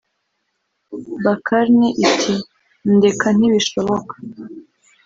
Bakarne 1.23 1.87
iti 2.07 2.35
“Ndeka 2.95 3.27
ntibishoboka 3.37 4.13